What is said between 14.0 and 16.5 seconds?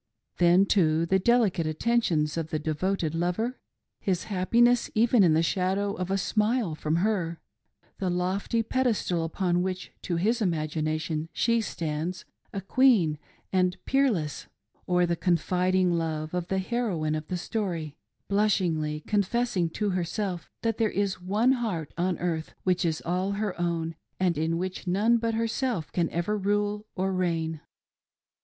less;— or the confiding love of